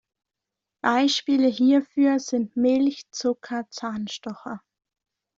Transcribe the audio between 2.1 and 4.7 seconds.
sind Milch, Zucker, Zahnstocher.